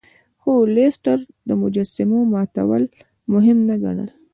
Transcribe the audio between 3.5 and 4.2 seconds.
نه ګڼل.